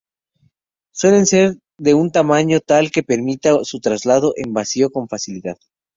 [0.95, 5.57] Suelen ser de un tamaño tal que permita su traslado en vacío con facilidad.